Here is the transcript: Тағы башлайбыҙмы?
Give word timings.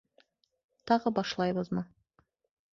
Тағы 0.93 1.13
башлайбыҙмы? 1.19 1.87